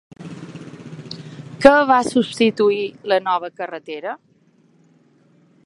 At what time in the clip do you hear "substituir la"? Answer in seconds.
2.07-3.19